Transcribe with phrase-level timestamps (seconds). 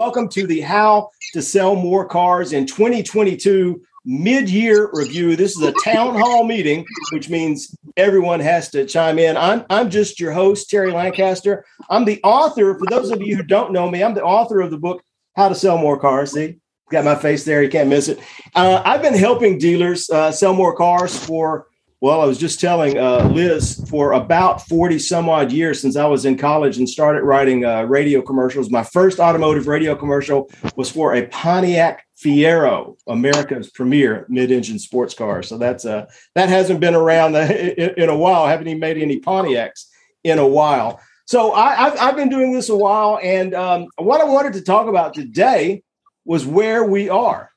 [0.00, 5.36] Welcome to the How to Sell More Cars in 2022 mid-year review.
[5.36, 9.36] This is a town hall meeting, which means everyone has to chime in.
[9.36, 11.66] I'm I'm just your host, Terry Lancaster.
[11.90, 12.78] I'm the author.
[12.78, 15.02] For those of you who don't know me, I'm the author of the book
[15.36, 16.32] How to Sell More Cars.
[16.32, 16.56] See,
[16.90, 17.62] got my face there.
[17.62, 18.20] You can't miss it.
[18.54, 21.66] Uh, I've been helping dealers uh, sell more cars for
[22.00, 26.06] well, I was just telling uh, Liz for about 40 some odd years since I
[26.06, 28.70] was in college and started writing uh, radio commercials.
[28.70, 35.42] My first automotive radio commercial was for a Pontiac Fiero, America's premier mid-engine sports car.
[35.42, 38.44] So that's uh, that hasn't been around in, in a while.
[38.44, 39.84] I haven't even made any Pontiacs
[40.24, 41.00] in a while.
[41.26, 44.62] So I, have I've been doing this a while, and um, what I wanted to
[44.62, 45.82] talk about today
[46.24, 47.49] was where we are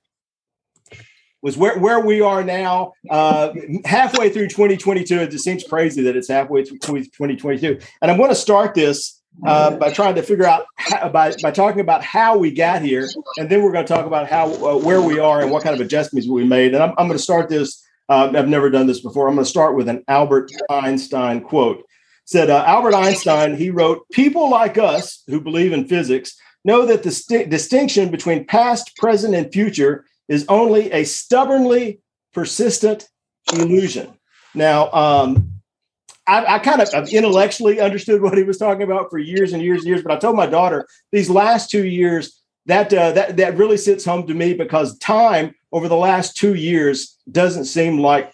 [1.44, 5.20] was where, where we are now, uh, halfway through 2022.
[5.20, 7.80] It just seems crazy that it's halfway through 2022.
[8.02, 11.52] And I'm going to start this uh, by trying to figure out how, by, by
[11.52, 14.78] talking about how we got here, and then we're going to talk about how uh,
[14.78, 16.74] where we are and what kind of adjustments we made.
[16.74, 17.84] And I'm, I'm going to start this.
[18.08, 19.28] Uh, I've never done this before.
[19.28, 21.84] I'm going to start with an Albert Einstein quote.
[22.26, 23.58] Said uh, Albert Einstein.
[23.58, 28.46] He wrote, "People like us who believe in physics know that the st- distinction between
[28.46, 32.00] past, present, and future is only a stubbornly
[32.34, 33.08] persistent
[33.54, 34.14] illusion.
[34.56, 35.52] Now, um,
[36.28, 39.80] I, I, kind of intellectually understood what he was talking about for years and years
[39.80, 43.58] and years, but I told my daughter these last two years that uh, that that
[43.58, 48.32] really sits home to me because time over the last two years doesn't seem like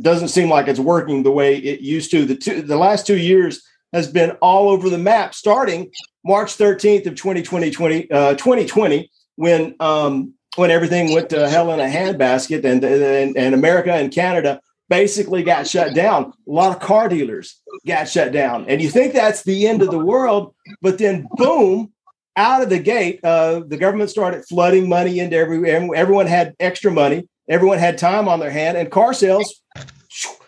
[0.00, 2.26] doesn't seem like it's working the way it used to.
[2.26, 3.62] The two, the last two years
[3.94, 5.90] has been all over the map, starting
[6.24, 11.84] March 13th of 2020, uh, 2020 when um, when everything went to hell in a
[11.84, 16.32] handbasket and, and, and America and Canada basically got shut down.
[16.46, 18.66] A lot of car dealers got shut down.
[18.68, 21.92] And you think that's the end of the world, but then boom,
[22.36, 26.90] out of the gate, uh, the government started flooding money into every everyone had extra
[26.90, 29.62] money, everyone had time on their hand, and car sales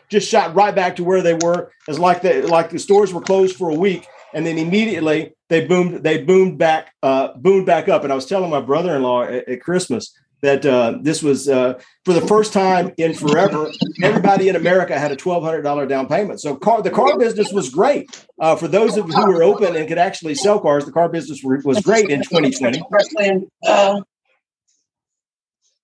[0.09, 3.21] just shot right back to where they were as like the like the stores were
[3.21, 7.89] closed for a week and then immediately they boomed they boomed back uh, boomed back
[7.89, 8.03] up.
[8.05, 12.13] And I was telling my brother-in-law at, at Christmas that uh, this was uh, for
[12.13, 13.71] the first time in forever.
[14.03, 16.41] Everybody in America had a twelve hundred dollar down payment.
[16.41, 19.89] So car the car business was great uh, for those of who were open and
[19.89, 20.85] could actually sell cars.
[20.85, 22.83] The car business was great in twenty twenty.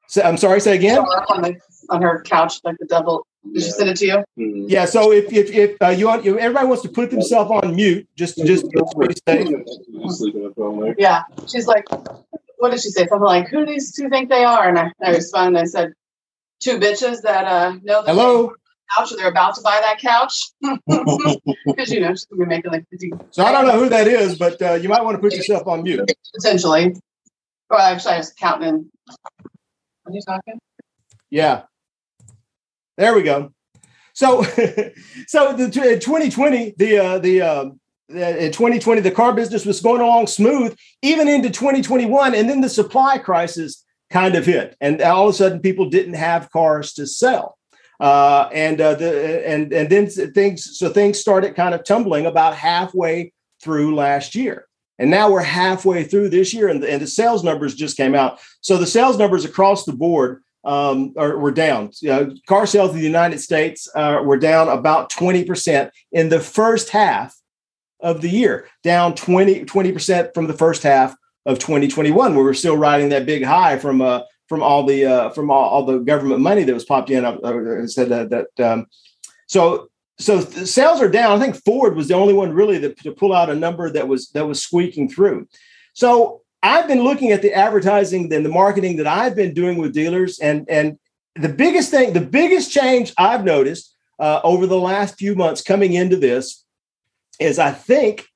[0.09, 0.61] So, I'm sorry.
[0.61, 0.99] Say again.
[1.89, 4.25] On her couch, like the double did she send it to you?
[4.39, 4.67] Mm-hmm.
[4.69, 4.85] Yeah.
[4.85, 8.07] So if if, if uh, you want, if everybody wants to put themselves on mute,
[8.15, 8.67] just just
[10.99, 11.23] Yeah.
[11.49, 11.87] She's like,
[12.59, 13.07] what did she say?
[13.07, 15.61] Something like, "Who do these two think they are?" And I, I responded.
[15.61, 15.93] I said,
[16.61, 18.53] two bitches that uh know that hello."
[18.97, 22.73] Couch, or they're about to buy that couch because you know she's gonna be making
[22.73, 25.21] like 50 so i don't know who that is but uh, you might want to
[25.21, 26.97] put yourself on mute potentially
[27.71, 28.91] well actually i was counting in
[30.07, 30.59] are you talking
[31.31, 31.63] yeah
[33.01, 33.53] there we go.
[34.13, 34.43] So,
[35.27, 37.65] so the 2020, the uh, the uh,
[38.11, 42.69] in 2020, the car business was going along smooth, even into 2021, and then the
[42.69, 47.07] supply crisis kind of hit, and all of a sudden, people didn't have cars to
[47.07, 47.57] sell,
[48.01, 52.55] uh, and uh, the and and then things so things started kind of tumbling about
[52.55, 53.33] halfway
[53.63, 54.67] through last year.
[54.99, 58.15] And now we're halfway through this year, and the, and the sales numbers just came
[58.15, 58.39] out.
[58.61, 61.91] So the sales numbers across the board um, or were down.
[62.09, 66.91] Uh, car sales in the United States uh, were down about 20% in the first
[66.91, 67.37] half
[68.01, 71.15] of the year, down 20, 20% from the first half
[71.47, 72.35] of 2021.
[72.35, 75.51] where We were still riding that big high from uh, from all the uh, from
[75.51, 77.25] all, all, the government money that was popped in.
[77.25, 78.87] I, I said that, that um,
[79.47, 81.37] so so sales are down.
[81.37, 84.09] I think Ford was the only one really that, to pull out a number that
[84.09, 85.49] was that was squeaking through.
[85.95, 89.95] So I've been looking at the advertising and the marketing that I've been doing with
[89.95, 90.99] dealers, and and
[91.37, 95.95] the biggest thing, the biggest change I've noticed uh, over the last few months coming
[95.95, 96.65] into this
[97.39, 98.27] is I think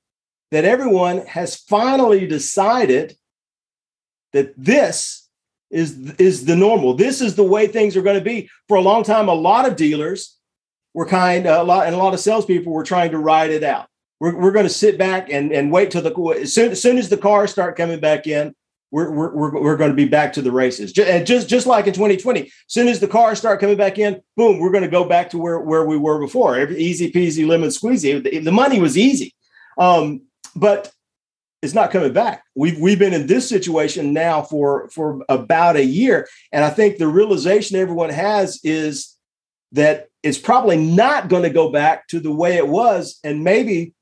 [0.50, 3.16] that everyone has finally decided
[4.32, 5.28] that this
[5.70, 6.94] is is the normal.
[6.94, 8.48] This is the way things are going to be.
[8.68, 10.38] For a long time, a lot of dealers
[10.94, 13.88] were kind, a lot, and a lot of salespeople were trying to ride it out
[14.20, 16.98] we're, we're going to sit back and, and wait till the as soon, as soon
[16.98, 18.54] as the cars start coming back in
[18.90, 20.96] we're, we're, we're, going to be back to the races.
[20.96, 24.20] And just just like in 2020 as soon as the cars start coming back in
[24.36, 26.58] boom we're going to go back to where, where we were before.
[26.70, 29.34] Easy peasy lemon squeezy the, the money was easy.
[29.78, 30.22] Um,
[30.54, 30.92] but
[31.64, 32.44] it's not coming back.
[32.54, 36.98] We've we've been in this situation now for for about a year and i think
[36.98, 39.16] the realization everyone has is
[39.72, 43.92] that it's probably not going to go back to the way it was and maybe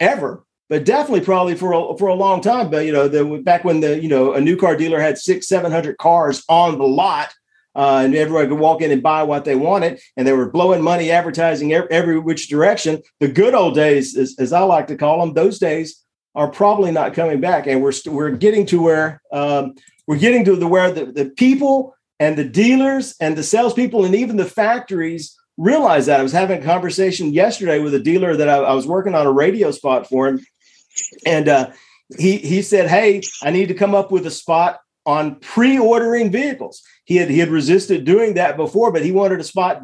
[0.00, 2.70] ever but definitely probably for a, for a long time.
[2.70, 5.46] But you know, the back when the you know a new car dealer had six
[5.46, 7.34] seven hundred cars on the lot.
[7.76, 10.82] Uh, and everyone could walk in and buy what they wanted, and they were blowing
[10.82, 13.00] money advertising every, every which direction.
[13.20, 16.04] The good old days, as, as, I like to call them, those days
[16.34, 19.74] are probably not coming back, and we're we we're getting to where um,
[20.08, 24.16] we're getting to the where the, the people and the dealers and the salespeople and
[24.16, 26.18] even the factories realize that.
[26.18, 29.26] I was having a conversation yesterday with a dealer that I, I was working on
[29.26, 30.46] a radio spot for him,
[31.26, 31.70] and uh,
[32.18, 36.82] he he said, "Hey, I need to come up with a spot on pre-ordering vehicles."
[37.04, 39.82] He had he had resisted doing that before, but he wanted a spot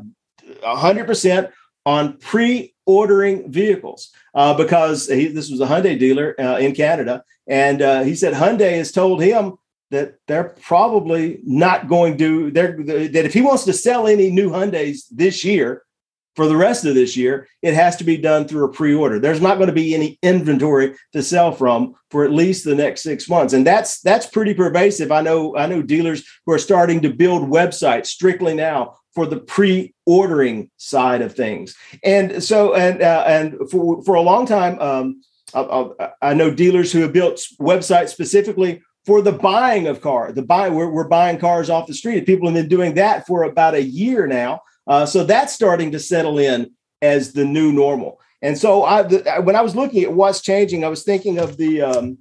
[0.65, 1.53] 100%
[1.85, 7.83] on pre-ordering vehicles uh, because he, this was a Hyundai dealer uh, in Canada, and
[7.83, 9.57] uh, he said Hyundai has told him
[9.91, 14.51] that they're probably not going to they're that if he wants to sell any new
[14.51, 15.83] Hyundais this year
[16.35, 19.19] for the rest of this year, it has to be done through a pre-order.
[19.19, 23.03] There's not going to be any inventory to sell from for at least the next
[23.03, 25.11] six months, and that's that's pretty pervasive.
[25.11, 29.41] I know I know dealers who are starting to build websites strictly now for the
[29.41, 31.75] pre-ordering side of things,
[32.05, 34.79] and so and uh, and for for a long time.
[34.79, 35.23] Um,
[35.55, 40.35] I, I know dealers who have built websites specifically for the buying of cars.
[40.35, 42.27] The buy we're, we're buying cars off the street.
[42.27, 44.61] People have been doing that for about a year now.
[44.87, 48.21] Uh, so that's starting to settle in as the new normal.
[48.43, 51.57] And so I, the, when I was looking at what's changing, I was thinking of
[51.57, 52.19] the um,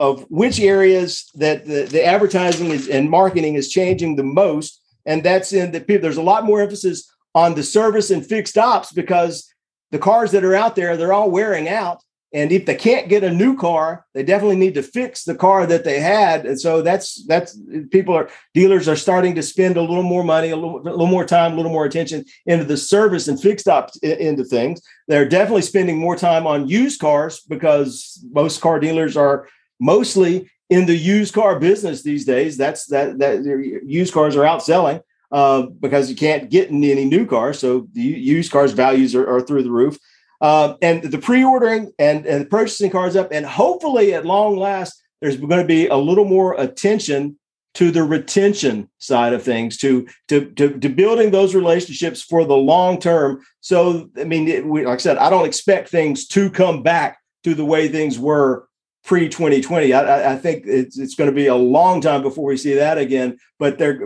[0.00, 5.22] of which areas that the, the advertising is, and marketing is changing the most, and
[5.22, 6.02] that's in the people.
[6.02, 9.52] There's a lot more emphasis on the service and fixed ops because
[9.90, 12.02] the cars that are out there they're all wearing out
[12.36, 15.66] and if they can't get a new car they definitely need to fix the car
[15.66, 16.44] that they had.
[16.44, 17.58] And so that's that's
[17.90, 21.06] people are dealers are starting to spend a little more money a little, a little
[21.06, 24.82] more time a little more attention into the service and fixed ops into things.
[25.08, 29.48] They're definitely spending more time on used cars because most car dealers are
[29.80, 32.56] mostly in the used car business these days.
[32.56, 33.44] That's that that
[33.84, 35.00] used cars are outselling
[35.32, 37.58] uh, because you can't get in any new cars.
[37.58, 39.98] So the used cars values are, are through the roof
[40.40, 45.36] um, and the pre-ordering and, and purchasing cars up, and hopefully at long last, there's
[45.36, 47.38] going to be a little more attention
[47.74, 52.56] to the retention side of things, to to to, to building those relationships for the
[52.56, 53.42] long term.
[53.60, 57.18] So, I mean, it, we, like I said, I don't expect things to come back
[57.44, 58.66] to the way things were
[59.06, 59.92] pre 2020.
[59.92, 62.98] I, I, think it's, it's going to be a long time before we see that
[62.98, 63.38] again.
[63.58, 64.00] But there,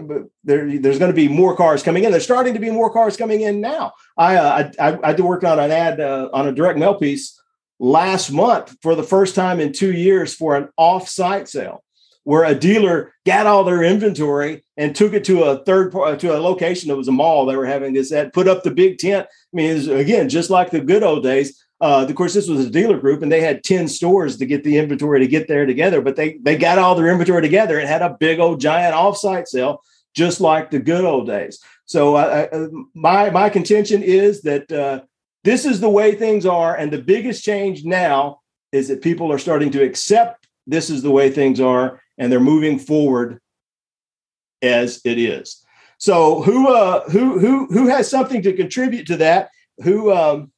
[0.44, 2.10] there, there's going to be more cars coming in.
[2.12, 3.92] There's starting to be more cars coming in now.
[4.16, 7.40] I, uh, I, I did work on an ad uh, on a direct mail piece
[7.78, 11.82] last month for the first time in two years for an off-site sale
[12.24, 16.36] where a dealer got all their inventory and took it to a third part to
[16.36, 18.98] a location that was a mall they were having this at put up the big
[18.98, 22.66] tent i mean again just like the good old days uh, of course, this was
[22.66, 25.64] a dealer group, and they had ten stores to get the inventory to get there
[25.64, 26.02] together.
[26.02, 29.46] But they they got all their inventory together and had a big old giant offsite
[29.46, 29.82] sale,
[30.14, 31.58] just like the good old days.
[31.86, 35.00] So, uh, my my contention is that uh,
[35.42, 38.40] this is the way things are, and the biggest change now
[38.72, 42.40] is that people are starting to accept this is the way things are, and they're
[42.40, 43.40] moving forward
[44.62, 45.64] as it is.
[45.96, 49.48] So, who uh, who who who has something to contribute to that?
[49.78, 50.52] Who um,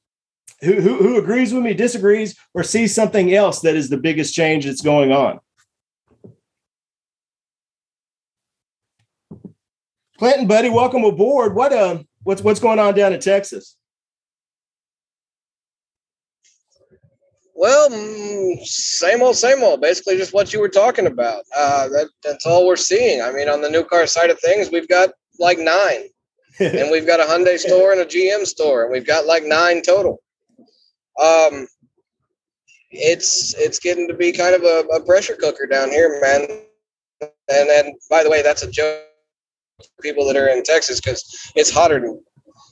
[0.62, 4.32] who, who, who agrees with me, disagrees, or sees something else that is the biggest
[4.32, 5.40] change that's going on?
[10.18, 11.56] Clinton, buddy, welcome aboard.
[11.56, 13.76] What uh, what's what's going on down in Texas?
[17.56, 19.80] Well, mm, same old, same old.
[19.80, 21.42] Basically, just what you were talking about.
[21.56, 23.20] Uh, that that's all we're seeing.
[23.20, 25.10] I mean, on the new car side of things, we've got
[25.40, 26.04] like nine,
[26.60, 29.82] and we've got a Hyundai store and a GM store, and we've got like nine
[29.82, 30.22] total.
[31.20, 31.66] Um,
[32.90, 36.46] it's it's getting to be kind of a, a pressure cooker down here, man.
[37.20, 39.02] And then, by the way, that's a joke
[39.78, 42.00] for people that are in Texas because it's hotter.
[42.00, 42.22] Than,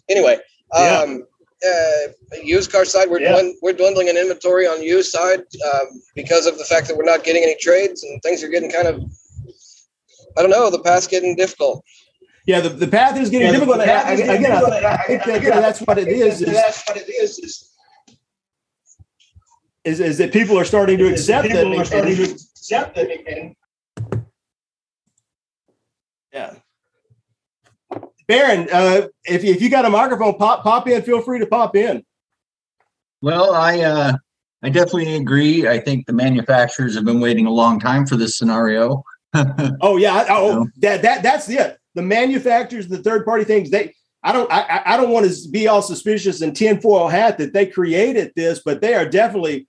[0.09, 0.39] anyway,
[0.75, 0.99] yeah.
[0.99, 1.25] um,
[1.67, 3.51] uh, used car side, we're yeah.
[3.63, 7.25] we're dwindling in inventory on used side um, because of the fact that we're not
[7.25, 9.03] getting any trades and things are getting kind of,
[10.37, 11.85] I don't know, the path's getting difficult.
[12.47, 13.83] Yeah, the, the path is getting yeah, difficult.
[13.83, 16.41] Again, I, think, that, that's what it is.
[16.41, 17.70] That's what it is.
[19.85, 21.65] Is is, is that people are starting to accept that.
[21.65, 23.55] People are starting to accept that.
[26.33, 26.55] Yeah.
[28.29, 31.03] Baron, uh, if, if you got a microphone, pop pop in.
[31.03, 32.05] Feel free to pop in.
[33.23, 34.13] Well, I uh,
[34.63, 35.67] I definitely agree.
[35.67, 39.03] I think the manufacturers have been waiting a long time for this scenario.
[39.81, 41.79] oh yeah, oh that that that's it.
[41.95, 45.67] The manufacturers, the third party things, they I don't I, I don't want to be
[45.67, 49.67] all suspicious and tinfoil hat that they created this, but they are definitely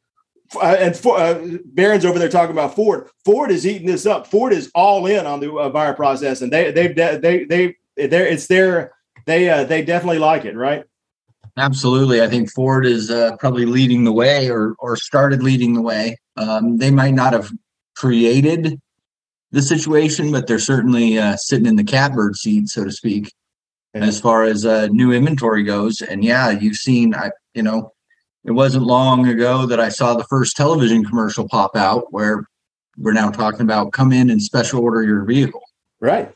[0.56, 3.10] uh, and for, uh, Barron's over there talking about Ford.
[3.26, 4.28] Ford is eating this up.
[4.28, 7.76] Ford is all in on the uh, buyer process, and they they've de- they they
[7.96, 8.94] they it's their
[9.26, 10.84] they uh, they definitely like it, right?
[11.58, 15.82] Absolutely, I think Ford is uh, probably leading the way, or or started leading the
[15.82, 16.18] way.
[16.38, 17.52] Um, they might not have
[17.96, 18.80] created
[19.52, 23.34] the situation, but they're certainly uh, sitting in the catbird seat, so to speak,
[23.94, 24.02] yeah.
[24.02, 26.02] as far as uh, new inventory goes.
[26.02, 27.92] And yeah, you've seen, I you know,
[28.44, 32.48] it wasn't long ago that I saw the first television commercial pop out where
[32.98, 35.62] we're now talking about come in and special order your vehicle.
[36.00, 36.34] Right.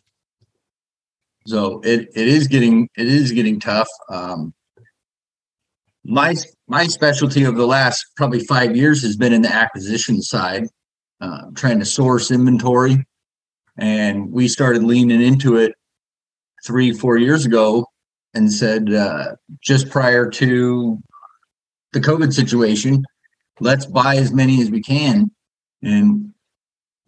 [1.47, 3.87] So it, it is getting it is getting tough.
[4.09, 4.53] Um,
[6.03, 6.35] my
[6.67, 10.67] my specialty over the last probably five years has been in the acquisition side,
[11.21, 13.05] uh, trying to source inventory,
[13.77, 15.73] and we started leaning into it
[16.65, 17.87] three four years ago,
[18.33, 20.99] and said uh, just prior to
[21.95, 23.03] the COVID situation,
[23.59, 25.31] let's buy as many as we can,
[25.81, 26.31] and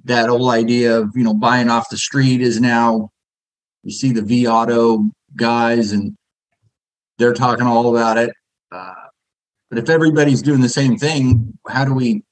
[0.06, 3.12] that whole idea of you know buying off the street is now
[3.84, 6.18] you see the vAuto guys and
[7.18, 8.32] they're talking all about it
[8.72, 8.94] uh,
[9.70, 12.24] but if everybody's doing the same thing, how do we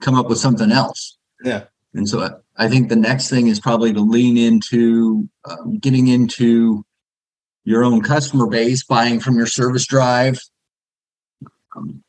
[0.00, 1.16] come up with something else?
[1.44, 1.64] Yeah.
[1.94, 6.08] And so I, I think the next thing is probably to lean into um, getting
[6.08, 6.84] into
[7.64, 10.38] your own customer base, buying from your service drive.
[11.76, 12.02] Um,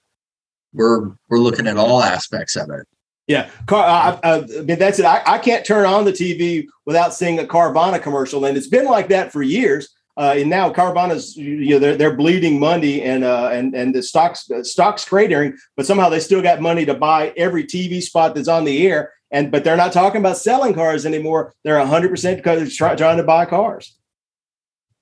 [0.74, 2.88] we're we're looking at all aspects of it.
[3.27, 3.84] Yeah, car.
[3.84, 5.05] I, I, I mean, that's it.
[5.05, 8.86] I, I can't turn on the TV without seeing a Carvana commercial, and it's been
[8.86, 9.89] like that for years.
[10.15, 14.03] Uh, and now Carvana's, you know, they're, they're bleeding money and uh, and and the
[14.03, 18.36] stocks uh, stocks cratering, but somehow they still got money to buy every TV spot
[18.36, 19.12] that's on the air.
[19.32, 21.55] And but they're not talking about selling cars anymore.
[21.63, 23.98] They're 100 percent because they're trying to buy cars.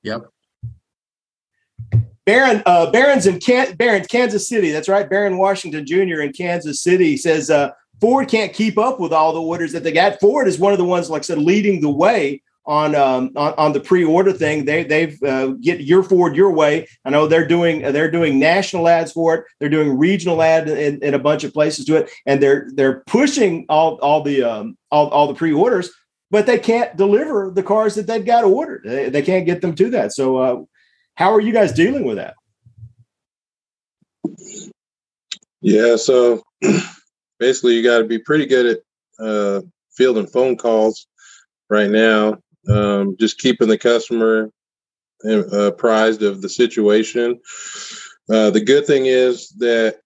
[0.03, 0.21] Yep.
[2.25, 2.91] Barron, uh,
[3.25, 4.71] in Can- Barron, Kansas City.
[4.71, 5.09] That's right.
[5.09, 6.21] Baron Washington Jr.
[6.21, 9.91] in Kansas City says uh, Ford can't keep up with all the orders that they
[9.91, 10.19] got.
[10.19, 13.53] Ford is one of the ones, like I said, leading the way on um, on,
[13.57, 14.65] on the pre-order thing.
[14.65, 16.87] They they've uh, get your Ford your way.
[17.05, 19.45] I know they're doing they're doing national ads for it.
[19.59, 23.01] They're doing regional ad in, in a bunch of places to it, and they're they're
[23.07, 25.91] pushing all all the um, all, all the pre-orders,
[26.29, 28.83] but they can't deliver the cars that they've got ordered.
[28.85, 30.13] They, they can't get them to that.
[30.13, 30.61] So uh,
[31.21, 32.33] how are you guys dealing with that?
[35.61, 36.41] Yeah, so
[37.39, 38.79] basically you got to be pretty good at
[39.23, 39.61] uh,
[39.95, 41.05] fielding phone calls
[41.69, 44.49] right now um, just keeping the customer
[45.23, 47.39] uh, apprised of the situation.
[48.27, 49.99] Uh, the good thing is that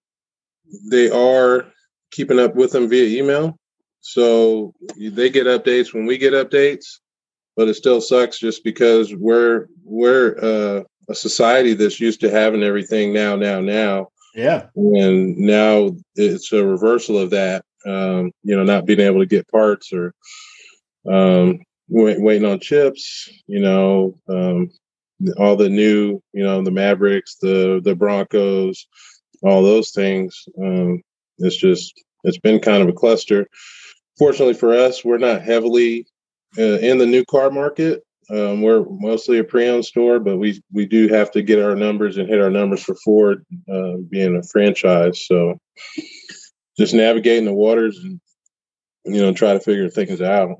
[0.90, 1.64] they are
[2.10, 3.58] keeping up with them via email.
[4.02, 6.98] So they get updates when we get updates,
[7.56, 12.62] but it still sucks just because we're we're uh, a society that's used to having
[12.62, 14.08] everything now, now, now.
[14.34, 14.66] Yeah.
[14.74, 17.64] And now it's a reversal of that.
[17.86, 20.12] Um, you know, not being able to get parts or
[21.08, 24.70] um, wait, waiting on chips, you know, um,
[25.38, 28.86] all the new, you know, the Mavericks, the the Broncos,
[29.42, 30.44] all those things.
[30.60, 31.02] Um,
[31.38, 31.94] it's just
[32.24, 33.46] it's been kind of a cluster.
[34.18, 36.06] Fortunately for us, we're not heavily
[36.58, 38.02] uh, in the new car market.
[38.28, 42.16] Um, we're mostly a pre-owned store, but we we do have to get our numbers
[42.16, 45.24] and hit our numbers for Ford uh, being a franchise.
[45.26, 45.58] So
[46.76, 48.20] just navigating the waters and
[49.04, 50.50] you know try to figure things out.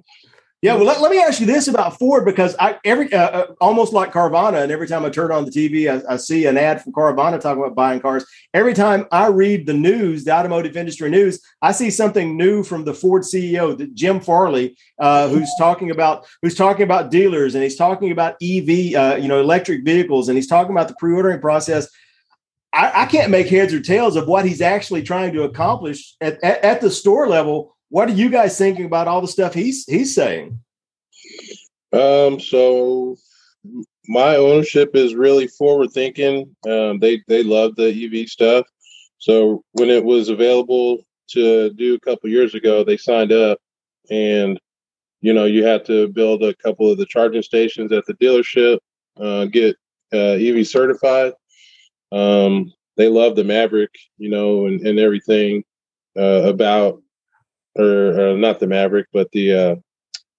[0.63, 3.55] Yeah, well, let, let me ask you this about Ford because I every uh, uh,
[3.61, 6.57] almost like Carvana, and every time I turn on the TV, I, I, see an
[6.57, 8.25] ad from Carvana talking about buying cars.
[8.55, 12.85] Every time I read the news, the automotive industry news, I see something new from
[12.85, 17.77] the Ford CEO, Jim Farley, uh, who's talking about who's talking about dealers, and he's
[17.77, 21.87] talking about EV, uh, you know, electric vehicles, and he's talking about the pre-ordering process.
[22.73, 26.43] I, I, can't make heads or tails of what he's actually trying to accomplish at,
[26.43, 29.85] at, at the store level what are you guys thinking about all the stuff he's
[29.85, 30.59] he's saying?
[31.93, 33.17] Um, so
[34.09, 36.55] my ownership is really forward thinking.
[36.69, 38.67] Um, they they love the EV stuff.
[39.19, 40.99] So when it was available
[41.31, 43.59] to do a couple years ago, they signed up,
[44.11, 44.59] and
[45.21, 48.79] you know you had to build a couple of the charging stations at the dealership,
[49.21, 49.77] uh, get
[50.13, 51.33] uh, EV certified.
[52.13, 55.65] Um, they love the Maverick, you know, and, and everything
[56.17, 57.03] uh, about
[57.79, 59.77] or, or, not the Maverick, but the uh,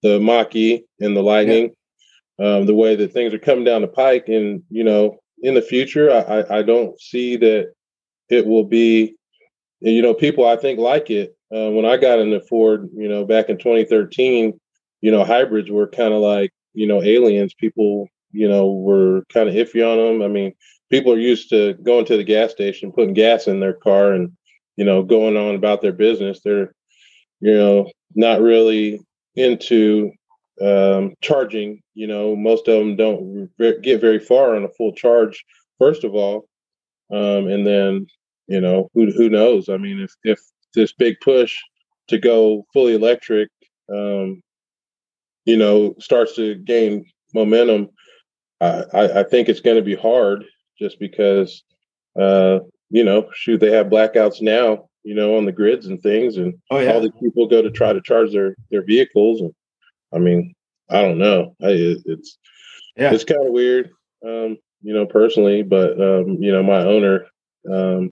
[0.02, 1.64] the Mach-E and the Lightning.
[1.64, 1.74] Yeah.
[2.40, 5.62] Um, the way that things are coming down the pike, and you know, in the
[5.62, 7.72] future, I, I don't see that
[8.28, 9.14] it will be.
[9.80, 11.36] You know, people I think like it.
[11.52, 14.58] Uh, when I got into Ford, you know, back in 2013,
[15.00, 17.54] you know, hybrids were kind of like you know aliens.
[17.54, 20.22] People, you know, were kind of iffy on them.
[20.22, 20.54] I mean,
[20.90, 24.32] people are used to going to the gas station, putting gas in their car, and
[24.76, 26.40] you know, going on about their business.
[26.44, 26.72] They're,
[27.40, 29.00] you know, not really
[29.36, 30.10] into
[30.60, 31.80] um, charging.
[31.94, 33.50] You know, most of them don't
[33.82, 35.44] get very far on a full charge.
[35.78, 36.48] First of all,
[37.12, 38.06] um, and then
[38.46, 39.68] you know who who knows?
[39.68, 40.40] I mean, if if
[40.74, 41.56] this big push
[42.08, 43.48] to go fully electric,
[43.92, 44.42] um,
[45.44, 47.04] you know, starts to gain
[47.34, 47.88] momentum,
[48.60, 50.44] I, I, I think it's going to be hard
[50.78, 51.62] just because,
[52.18, 56.36] uh, you know, shoot, they have blackouts now, you know, on the grids and things,
[56.36, 56.92] and oh, yeah.
[56.92, 59.54] all the people go to try to charge their their vehicles, and
[60.14, 60.54] I mean,
[60.90, 62.36] I don't know, I, it, it's
[62.94, 63.90] yeah, it's kind of weird,
[64.22, 67.24] um, you know, personally, but um, you know, my owner,
[67.72, 68.10] um,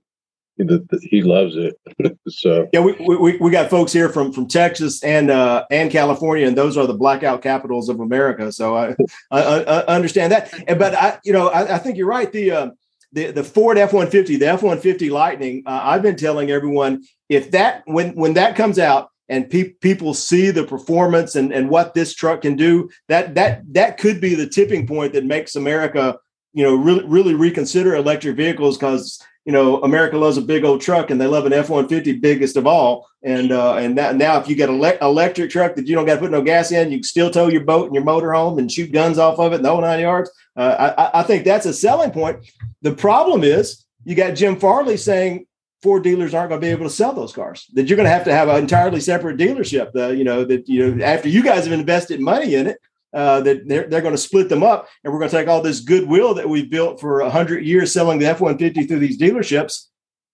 [0.57, 1.79] he loves it.
[2.29, 6.47] so yeah, we, we we got folks here from from Texas and uh, and California,
[6.47, 8.51] and those are the blackout capitals of America.
[8.51, 8.97] So I,
[9.31, 10.51] I, I understand that.
[10.79, 12.33] But I, you know, I, I think you're right.
[12.33, 12.71] The uh,
[13.17, 15.63] the the Ford F one fifty, the F one fifty Lightning.
[15.67, 20.15] Uh, I've been telling everyone if that when when that comes out and pe- people
[20.15, 24.35] see the performance and and what this truck can do, that that that could be
[24.35, 26.19] the tipping point that makes America,
[26.53, 30.81] you know, really really reconsider electric vehicles because you know, America loves a big old
[30.81, 33.09] truck and they love an F 150 biggest of all.
[33.23, 36.05] And uh, and that, now, if you get an le- electric truck that you don't
[36.05, 38.33] got to put no gas in, you can still tow your boat and your motor
[38.33, 40.31] home and shoot guns off of it in the whole nine yards.
[40.57, 42.51] Uh, I, I think that's a selling point.
[42.83, 45.47] The problem is you got Jim Farley saying
[45.83, 47.67] Ford dealers aren't going to be able to sell those cars.
[47.75, 49.95] That you're going to have to have an entirely separate dealership.
[49.95, 52.79] Uh, you know that you know after you guys have invested money in it,
[53.13, 55.63] uh, that they're, they're going to split them up and we're going to take all
[55.63, 59.87] this goodwill that we've built for 100 years selling the F-150 through these dealerships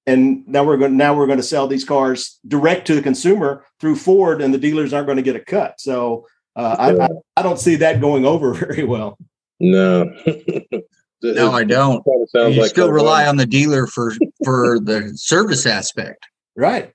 [0.07, 3.65] and now we're going now we're going to sell these cars direct to the consumer
[3.79, 6.27] through Ford and the dealers aren't going to get a cut so
[6.57, 9.17] uh, I, I don't see that going over very well
[9.63, 10.13] no.
[11.25, 12.05] No I don't.
[12.35, 14.13] you like still rely on the dealer for
[14.45, 16.27] for the service aspect.
[16.57, 16.93] Right.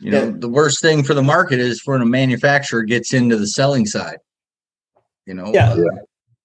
[0.00, 0.32] You know yeah.
[0.34, 4.18] the worst thing for the market is when a manufacturer gets into the selling side
[5.28, 5.52] you know?
[5.52, 5.72] Yeah.
[5.72, 5.84] Uh,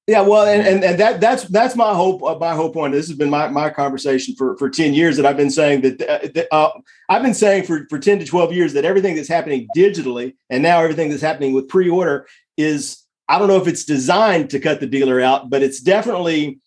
[0.06, 2.94] yeah well and, and and that that's that's my hope uh, my hope point.
[2.94, 6.02] This has been my, my conversation for for 10 years that i've been saying that,
[6.02, 6.72] uh, that uh,
[7.08, 10.62] i've been saying for for 10 to 12 years that everything that's happening digitally and
[10.62, 13.03] now everything that's happening with pre-order is
[13.34, 16.60] i don't know if it's designed to cut the dealer out but it's definitely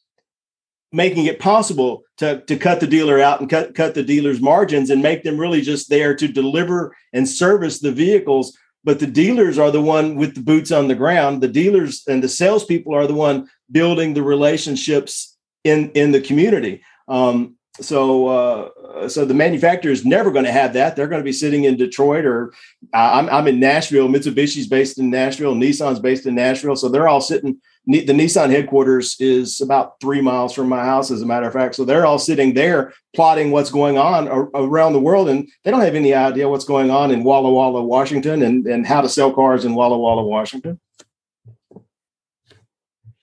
[0.92, 4.88] making it possible to, to cut the dealer out and cut, cut the dealer's margins
[4.88, 9.58] and make them really just there to deliver and service the vehicles but the dealers
[9.58, 11.42] are the one with the boots on the ground.
[11.42, 16.82] The dealers and the salespeople are the one building the relationships in in the community.
[17.08, 20.96] Um, so uh, so the manufacturer is never going to have that.
[20.96, 22.52] They're going to be sitting in Detroit or
[22.94, 24.08] I'm, I'm in Nashville.
[24.08, 25.54] Mitsubishi's based in Nashville.
[25.54, 26.76] Nissan's based in Nashville.
[26.76, 31.22] So they're all sitting the Nissan headquarters is about three miles from my house, as
[31.22, 31.76] a matter of fact.
[31.76, 35.82] So they're all sitting there plotting what's going on around the world, and they don't
[35.82, 39.32] have any idea what's going on in Walla Walla, Washington, and, and how to sell
[39.32, 40.80] cars in Walla Walla, Washington.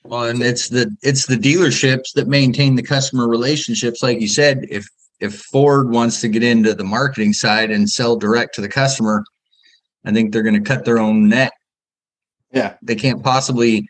[0.06, 4.66] Well, and it's the it's the dealerships that maintain the customer relationships, like you said.
[4.70, 4.86] If
[5.20, 9.24] if Ford wants to get into the marketing side and sell direct to the customer,
[10.06, 11.54] I think they're going to cut their own neck.
[12.52, 13.88] Yeah, they can't possibly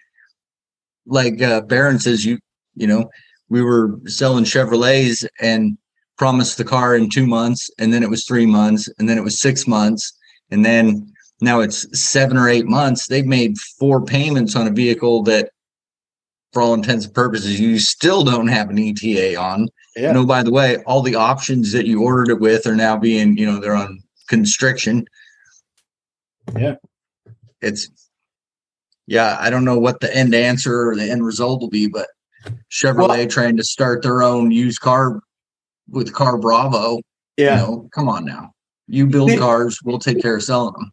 [1.06, 2.38] like uh, Baron says, you
[2.76, 3.10] you know,
[3.50, 5.78] we were selling Chevrolets and
[6.18, 9.24] promised the car in two months, and then it was three months, and then it
[9.24, 10.14] was six months,
[10.52, 13.08] and then now it's seven or eight months.
[13.08, 15.50] They've made four payments on a vehicle that,
[16.54, 19.68] for all intents and purposes, you still don't have an ETA on.
[19.96, 20.04] Yeah.
[20.04, 22.76] You oh, know, by the way, all the options that you ordered it with are
[22.76, 25.06] now being, you know, they're on constriction.
[26.58, 26.76] Yeah.
[27.62, 27.90] It's
[29.08, 32.08] yeah, I don't know what the end answer or the end result will be, but
[32.72, 35.22] Chevrolet well, trying to start their own used car
[35.90, 37.02] with CarBravo.
[37.38, 38.52] Yeah, you know, come on now.
[38.88, 40.92] You build cars, we'll take care of selling them.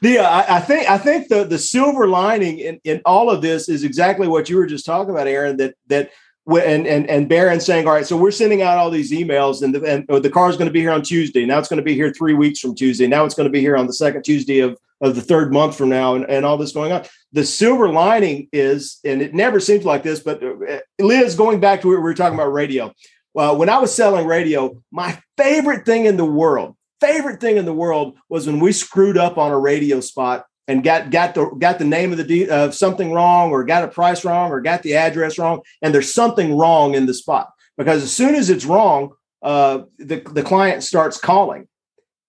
[0.00, 3.42] the uh, I, I, think I think the the silver lining in, in all of
[3.42, 5.58] this is exactly what you were just talking about, Aaron.
[5.58, 6.10] That that
[6.46, 9.74] and and and Baron saying, all right, so we're sending out all these emails, and
[9.74, 11.44] the and oh, the car is going to be here on Tuesday.
[11.44, 13.06] Now it's going to be here three weeks from Tuesday.
[13.06, 15.76] Now it's going to be here on the second Tuesday of of the third month
[15.76, 17.04] from now and, and all this going on.
[17.32, 21.82] The silver lining is, and it never seems like this, but uh, Liz, going back
[21.82, 22.92] to what we were talking about radio.
[23.34, 27.64] Well, when I was selling radio, my favorite thing in the world, favorite thing in
[27.64, 31.46] the world was when we screwed up on a radio spot and got got the
[31.58, 34.60] got the name of the de- of something wrong or got a price wrong or
[34.60, 38.50] got the address wrong and there's something wrong in the spot because as soon as
[38.50, 41.68] it's wrong uh, the, the client starts calling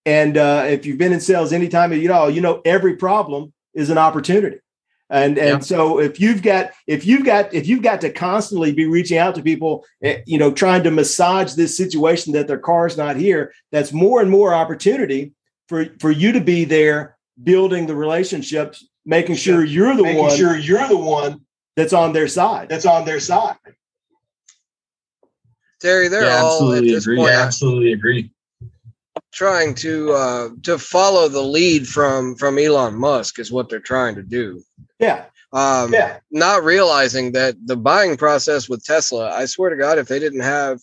[0.05, 3.89] and uh, if you've been in sales anytime at all you know every problem is
[3.89, 4.57] an opportunity.
[5.11, 8.85] And and so if you've got if you've got if you've got to constantly be
[8.85, 12.95] reaching out to people, eh, you know, trying to massage this situation that their car's
[12.95, 15.33] not here, that's more and more opportunity
[15.67, 20.37] for for you to be there building the relationships, making sure you're the making one
[20.37, 21.41] sure you're the one
[21.75, 22.69] that's on their side.
[22.69, 23.55] that's on their side.
[25.81, 27.17] Terry, they're Yeah, all at absolutely this agree.
[27.17, 28.31] point Yeah, absolutely agree.
[29.31, 34.15] Trying to uh, to follow the lead from from Elon Musk is what they're trying
[34.15, 34.63] to do.
[34.99, 35.25] Yeah.
[35.51, 36.17] Um, Yeah.
[36.31, 40.41] not realizing that the buying process with Tesla, I swear to God, if they didn't
[40.41, 40.79] have,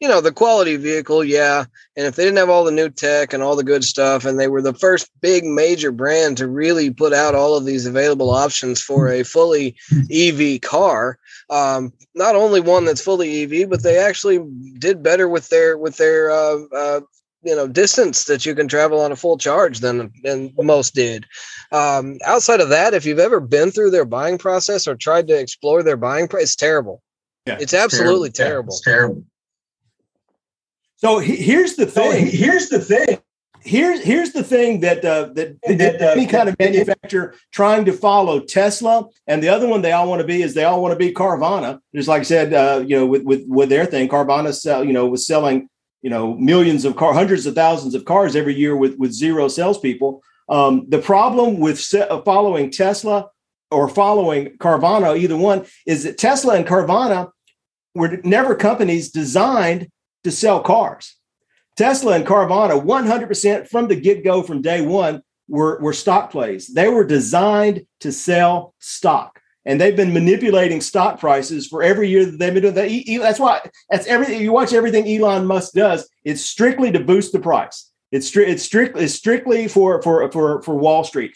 [0.00, 1.64] you know, the quality vehicle, yeah,
[1.96, 4.38] and if they didn't have all the new tech and all the good stuff, and
[4.38, 8.30] they were the first big major brand to really put out all of these available
[8.30, 9.74] options for a fully
[10.12, 11.18] EV car,
[11.50, 14.38] um, not only one that's fully EV, but they actually
[14.78, 17.00] did better with their with their uh, uh,
[17.44, 21.26] you know distance that you can travel on a full charge than than most did.
[21.72, 25.38] Um, outside of that, if you've ever been through their buying process or tried to
[25.38, 27.02] explore their buying price, it's terrible.
[27.46, 28.72] Yeah, it's absolutely Yeah, terrible.
[28.74, 29.24] it's terrible.
[30.96, 32.26] So he- here's the thing.
[32.26, 33.18] he- here's the thing.
[33.66, 37.84] here's here's the thing that uh, that, that That, uh, any kind of manufacturer trying
[37.86, 40.82] to follow Tesla, and the other one they all want to be is they all
[40.82, 41.80] want to be Carvana.
[41.94, 44.92] Just like I said, uh, you know, with with with their thing, Carvana sell, you
[44.92, 45.68] know, was selling
[46.04, 49.48] you know millions of car, hundreds of thousands of cars every year with with zero
[49.48, 50.22] salespeople.
[50.50, 53.30] Um, the problem with uh, following Tesla
[53.70, 57.30] or following Carvana, either one, is that Tesla and Carvana
[57.94, 59.88] were never companies designed
[60.24, 61.16] to sell cars.
[61.76, 66.72] Tesla and Carvana, 100% from the get go, from day one, were, were stock plays.
[66.72, 69.33] They were designed to sell stock.
[69.66, 73.20] And they've been manipulating stock prices for every year that they've been doing that.
[73.22, 74.40] That's why that's everything.
[74.40, 76.08] You watch everything Elon Musk does.
[76.22, 77.90] It's strictly to boost the price.
[78.12, 81.34] It's stri- it's strictly it's strictly for for for for Wall Street.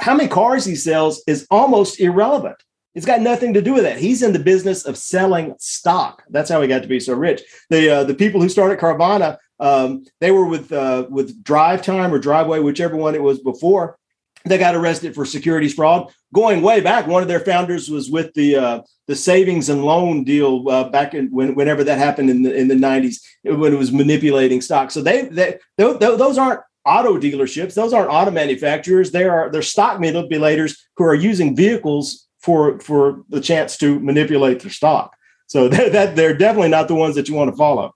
[0.00, 2.56] How many cars he sells is almost irrelevant.
[2.94, 3.98] It's got nothing to do with that.
[3.98, 6.22] He's in the business of selling stock.
[6.30, 7.42] That's how he got to be so rich.
[7.68, 12.20] The uh, the people who started Carvana, um, they were with uh, with DriveTime or
[12.20, 13.98] Driveway, whichever one it was before.
[14.46, 16.12] They got arrested for securities fraud.
[16.34, 20.24] Going way back, one of their founders was with the uh, the savings and loan
[20.24, 23.78] deal uh, back in when, whenever that happened in the in the nineties when it
[23.78, 24.90] was manipulating stock.
[24.90, 29.12] So they, they, they those aren't auto dealerships; those aren't auto manufacturers.
[29.12, 34.60] They are they're stock manipulators who are using vehicles for for the chance to manipulate
[34.60, 35.16] their stock.
[35.46, 37.94] So that, that they're definitely not the ones that you want to follow.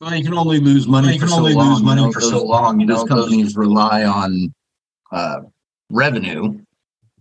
[0.00, 1.06] Well, you can only lose money.
[1.08, 2.80] Well, you for can so only long, lose you money know, for those- so long,
[2.80, 4.54] you Those know, those- companies rely on
[5.10, 5.40] uh,
[5.90, 6.60] revenue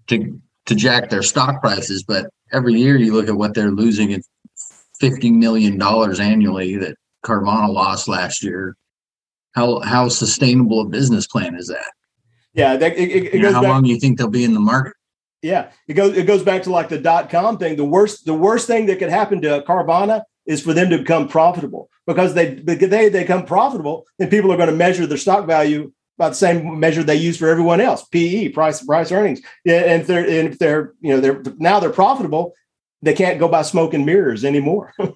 [0.08, 4.14] to to jack their stock prices, but every year you look at what they're losing
[4.14, 4.22] at
[5.00, 8.76] fifty million dollars annually that Carvana lost last year.
[9.54, 11.92] How how sustainable a business plan is that?
[12.54, 13.70] Yeah, that, it, it, it know, goes how back.
[13.70, 14.94] long do you think they'll be in the market?
[15.42, 17.76] Yeah, it goes it goes back to like the dot com thing.
[17.78, 21.28] The worst the worst thing that could happen to Carvana is for them to become
[21.28, 25.46] profitable because they they they become profitable, then people are going to measure their stock
[25.46, 29.42] value by the same measure they use for everyone else, PE, price price earnings.
[29.66, 32.54] And if they're and if they're you know they're now they're profitable,
[33.02, 34.94] they can't go by smoke and mirrors anymore.
[35.00, 35.14] All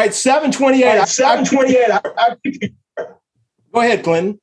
[0.00, 1.06] right, seven twenty eight.
[1.08, 1.90] Seven twenty-eight.
[3.72, 4.40] Go ahead, Clinton.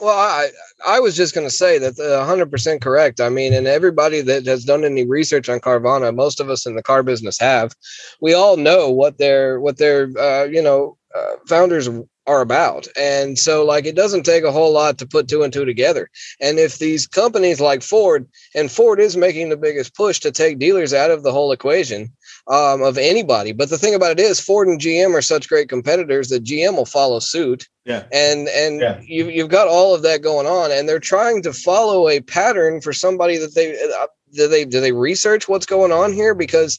[0.00, 0.48] Well, I
[0.86, 3.20] I was just going to say that uh, 100% correct.
[3.20, 6.76] I mean, and everybody that has done any research on Carvana, most of us in
[6.76, 7.74] the car business have,
[8.20, 11.88] we all know what their what their uh, you know uh, founders
[12.28, 12.86] are about.
[12.96, 16.10] And so like it doesn't take a whole lot to put two and two together.
[16.40, 20.58] And if these companies like Ford and Ford is making the biggest push to take
[20.58, 22.12] dealers out of the whole equation
[22.48, 23.52] um, of anybody.
[23.52, 26.76] But the thing about it is Ford and GM are such great competitors that GM
[26.76, 28.04] will follow suit Yeah.
[28.12, 29.00] and and Yeah.
[29.02, 32.80] you you've got all of that going on and they're trying to follow a pattern
[32.80, 36.78] for somebody that they uh, do they do they research what's going on here because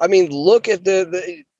[0.00, 1.06] i mean look at the,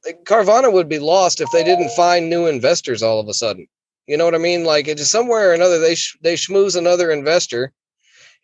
[0.04, 3.66] the carvana would be lost if they didn't find new investors all of a sudden
[4.06, 6.76] you know what i mean like it's just somewhere or another they sh- they schmooze
[6.76, 7.72] another investor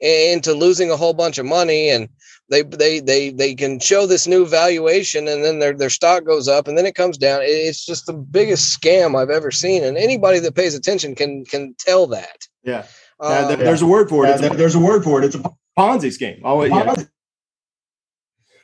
[0.01, 2.09] into losing a whole bunch of money and
[2.49, 6.47] they they they they can show this new valuation and then their their stock goes
[6.49, 9.97] up and then it comes down it's just the biggest scam i've ever seen and
[9.97, 12.85] anybody that pays attention can can tell that Yeah,
[13.21, 14.29] Uh, Um, there- there's a word for it.
[14.29, 15.25] Yeah, It's a there's a word for it.
[15.27, 15.43] It's a
[15.79, 16.41] Ponzi scheme.
[16.45, 16.95] Oh, yeah.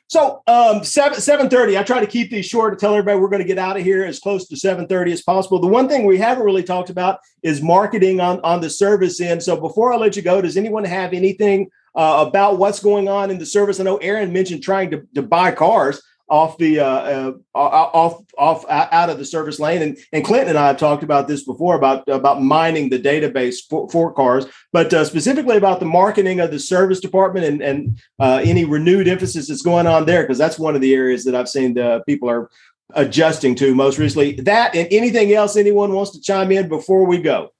[0.09, 1.79] So um, seven seven thirty.
[1.79, 3.83] I try to keep these short to tell everybody we're going to get out of
[3.83, 5.59] here as close to seven thirty as possible.
[5.59, 9.43] The one thing we haven't really talked about is marketing on on the service end.
[9.43, 13.31] So before I let you go, does anyone have anything uh, about what's going on
[13.31, 13.81] in the service?
[13.81, 16.03] I know Aaron mentioned trying to, to buy cars.
[16.33, 19.83] off the uh, uh, off off out of the service lane.
[19.83, 23.57] And and Clinton and I have talked about this before about about mining the database
[23.69, 28.01] for, for cars, but uh, specifically about the marketing of the service department and and
[28.19, 31.35] uh, any renewed emphasis that's going on there because that's one of the areas that
[31.35, 32.49] I've seen the people are
[32.95, 34.33] adjusting to most recently.
[34.33, 37.53] That and anything else anyone wants to chime in before we go.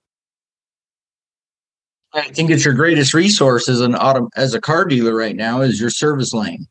[2.15, 5.61] I think it's your greatest resource as an auto as a car dealer right now
[5.63, 6.67] is your service lane,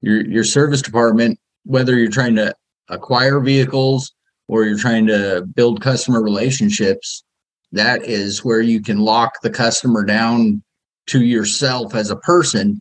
[0.00, 1.38] your your service department.
[1.64, 2.54] Whether you're trying to
[2.88, 4.12] acquire vehicles
[4.48, 7.24] or you're trying to build customer relationships,
[7.72, 10.62] that is where you can lock the customer down
[11.06, 12.80] to yourself as a person.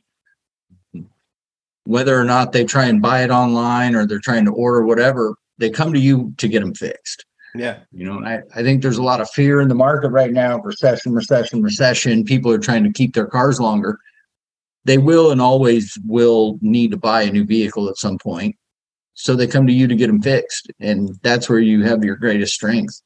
[1.86, 5.36] Whether or not they try and buy it online or they're trying to order whatever,
[5.58, 7.26] they come to you to get them fixed.
[7.56, 7.80] Yeah.
[7.92, 10.60] You know, I, I think there's a lot of fear in the market right now
[10.60, 12.24] recession, recession, recession.
[12.24, 14.00] People are trying to keep their cars longer.
[14.86, 18.56] They will and always will need to buy a new vehicle at some point.
[19.14, 20.72] So they come to you to get them fixed.
[20.80, 23.02] And that's where you have your greatest strength.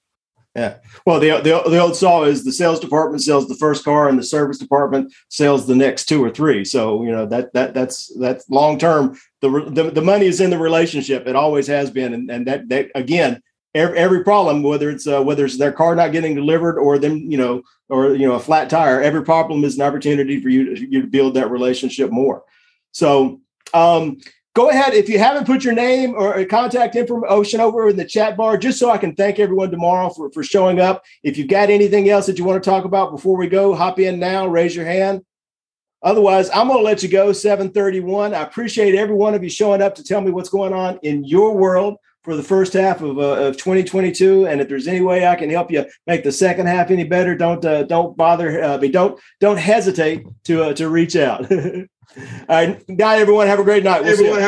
[0.56, 0.78] Yeah.
[1.06, 4.18] Well, the, the, the old saw is the sales department sells the first car and
[4.18, 6.66] the service department sells the next two or three.
[6.66, 9.20] So, you know, that, that, that's, that's long term.
[9.42, 11.28] The, the, the money is in the relationship.
[11.28, 12.14] It always has been.
[12.14, 15.96] And, and that, that again, every, every problem, whether it's uh, whether it's their car
[15.96, 19.02] not getting delivered or them, you know, or you know, a flat tire.
[19.02, 22.44] Every problem is an opportunity for you to, you to build that relationship more.
[22.92, 23.42] So,
[23.74, 24.18] um,
[24.56, 28.36] go ahead if you haven't put your name or contact information over in the chat
[28.36, 31.04] bar, just so I can thank everyone tomorrow for for showing up.
[31.24, 34.00] If you've got anything else that you want to talk about before we go, hop
[34.00, 34.48] in now.
[34.48, 35.24] Raise your hand.
[36.04, 37.34] Otherwise, I'm going to let you go.
[37.34, 38.34] 731.
[38.34, 41.24] I appreciate every one of you showing up to tell me what's going on in
[41.24, 41.98] your world
[42.28, 44.48] for the first half of, uh, of 2022.
[44.48, 47.36] And if there's any way I can help you make the second half any better,
[47.36, 48.62] don't uh, don't bother.
[48.62, 51.50] Uh, don't don't hesitate to uh, to reach out.
[51.52, 51.86] All
[52.50, 53.48] right, night, everyone.
[53.48, 54.04] Have a great night.
[54.04, 54.46] We'll everyone have.